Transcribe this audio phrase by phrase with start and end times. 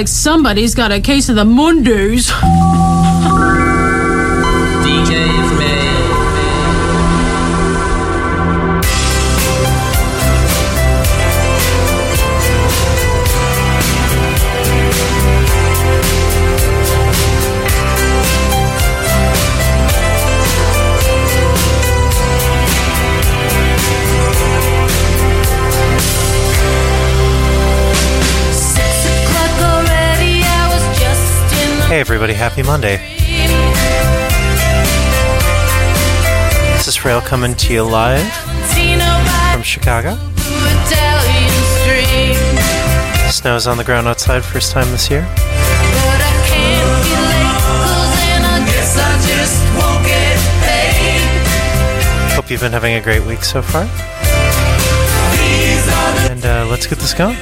[0.00, 2.32] like somebody's got a case of the Mondays.
[32.00, 32.96] Everybody, happy Monday.
[36.78, 38.26] This is Frail coming to you live
[39.52, 40.14] from Chicago.
[43.30, 45.26] Snow's on the ground outside first time this year.
[52.34, 53.82] Hope you've been having a great week so far.
[56.30, 57.36] And uh, let's get this going.